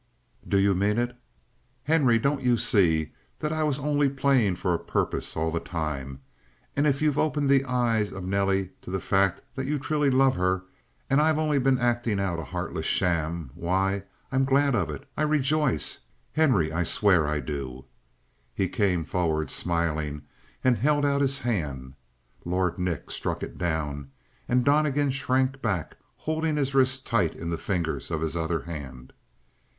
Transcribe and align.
"Do 0.47 0.57
you 0.57 0.73
mean 0.73 0.97
it?" 0.97 1.15
"Henry, 1.83 2.17
don't 2.17 2.41
you 2.41 2.57
see 2.57 3.11
that 3.37 3.53
I 3.53 3.61
was 3.63 3.77
only 3.77 4.09
playing 4.09 4.55
for 4.55 4.73
a 4.73 4.79
purpose 4.79 5.37
all 5.37 5.51
the 5.51 5.59
time? 5.59 6.21
And 6.75 6.87
if 6.87 7.03
you've 7.03 7.19
opened 7.19 7.51
the 7.51 7.63
eyes 7.65 8.11
of 8.11 8.23
Nelly 8.23 8.71
to 8.81 8.89
the 8.89 8.99
fact 8.99 9.43
that 9.53 9.67
you 9.67 9.77
truly 9.77 10.09
love 10.09 10.33
her 10.37 10.63
and 11.07 11.21
I've 11.21 11.35
been 11.35 11.43
only 11.71 11.79
acting 11.79 12.19
out 12.19 12.33
of 12.39 12.39
a 12.39 12.43
heartless 12.45 12.87
sham 12.87 13.51
why, 13.53 14.01
I'm 14.31 14.43
glad 14.43 14.73
of 14.73 14.89
it 14.89 15.07
I 15.15 15.21
rejoice, 15.21 15.99
Henry, 16.33 16.71
I 16.73 16.81
swear 16.81 17.27
I 17.27 17.39
do!" 17.39 17.85
He 18.55 18.67
came 18.69 19.03
forward, 19.03 19.51
smiling, 19.51 20.23
and 20.63 20.77
held 20.79 21.05
out 21.05 21.21
his 21.21 21.37
hand; 21.37 21.93
Lord 22.43 22.79
Nick 22.79 23.11
struck 23.11 23.43
it 23.43 23.59
down, 23.59 24.09
and 24.49 24.65
Donnegan 24.65 25.11
shrank 25.11 25.61
back, 25.61 25.95
holding 26.15 26.55
his 26.57 26.73
wrist 26.73 27.05
tight 27.05 27.35
in 27.35 27.51
the 27.51 27.57
fingers 27.59 28.09
of 28.09 28.21
his 28.21 28.35
other 28.35 28.61
hand. 28.61 29.13